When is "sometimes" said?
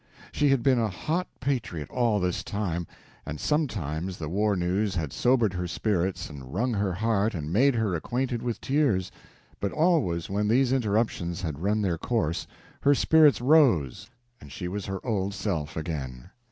3.39-4.17